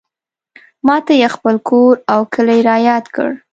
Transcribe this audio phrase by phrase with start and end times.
[0.87, 3.29] ماته یې خپل کور او کلی رایاد کړ.